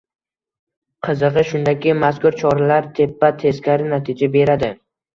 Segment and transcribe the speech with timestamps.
[1.07, 4.77] Qizig‘i shundaki, mazkur «chora»lar teppa-teskari natija beradi